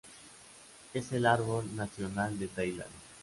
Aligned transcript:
Es 0.95 1.11
el 1.11 1.27
árbol 1.27 1.75
nacional 1.75 2.39
de 2.39 2.47
Tailandia. 2.47 2.97